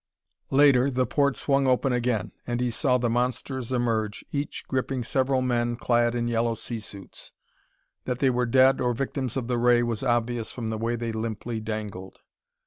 [0.49, 5.43] Later the port swung open again, and he saw the monsters emerge, each gripping several
[5.43, 7.33] men clad in yellow sea suits!
[8.05, 11.11] That they were dead, or victims of the ray, was obvious from the way they
[11.11, 12.17] limply dangled.